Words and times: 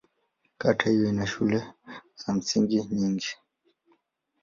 Kata 0.57 0.89
hiyo 0.89 1.09
ina 1.09 1.27
shule 1.27 1.67
za 2.15 2.33
msingi 2.33 2.83
nyingi. 2.83 3.27